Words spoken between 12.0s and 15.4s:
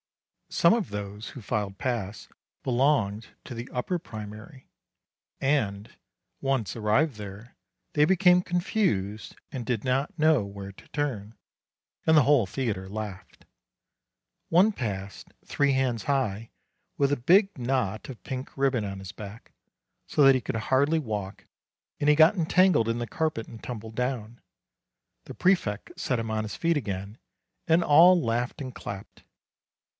and the whole theatre laughed. One passed,